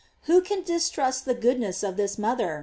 f 0.01 0.07
Who 0.25 0.41
could 0.41 0.65
distrust 0.65 1.25
the 1.25 1.35
goodness 1.35 1.83
of 1.83 1.95
this 1.95 2.17
mother? 2.17 2.59